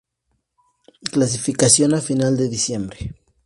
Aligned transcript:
Clasificación 1.11 1.93
a 1.93 2.01
final 2.01 2.35
de 2.35 2.49
diciembre. 2.49 3.13